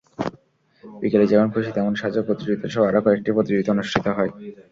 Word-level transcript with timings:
বিকেলে 0.83 1.25
যেমন 1.31 1.47
খুশি 1.53 1.69
তেমন 1.71 1.93
সাজো 1.95 2.21
প্রতিযোগিতাসহ 2.27 2.81
আরও 2.89 2.99
কয়েকটি 3.05 3.29
প্রতিযোগিতা 3.35 3.73
অনুষ্ঠিত 3.75 4.05
হয়। 4.17 4.31